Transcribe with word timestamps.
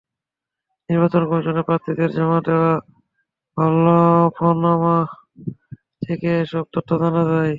নির্বাচন 0.89 1.23
কমিশনে 1.29 1.61
প্রার্থীদের 1.67 2.09
জমা 2.17 2.39
দেওয়া 2.47 2.71
হলফনামা 3.57 4.97
থেকে 6.01 6.29
এসব 6.43 6.65
তথ্য 6.73 6.89
জানা 7.01 7.23
যায়। 7.25 7.49